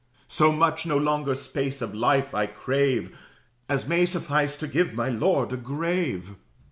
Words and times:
So 0.27 0.51
much, 0.51 0.87
no 0.87 0.97
longer, 0.97 1.35
space 1.35 1.79
of 1.79 1.93
life 1.93 2.33
I 2.33 2.47
crave, 2.47 3.15
As 3.69 3.85
may 3.85 4.07
suffice 4.07 4.55
to 4.55 4.67
give 4.67 4.95
my 4.95 5.09
lord 5.09 5.53
a 5.53 5.57
grave. 5.57 6.37